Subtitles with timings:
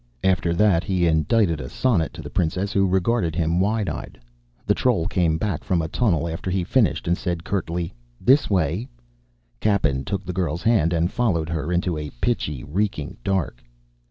[0.23, 4.19] After that he indited a sonnet to the princess, who regarded him wide eyed.
[4.65, 8.87] The troll came back from a tunnel after he finished, and said curtly: "This way."
[9.59, 13.63] Cappen took the girl's hand and followed her into a pitchy, reeking dark.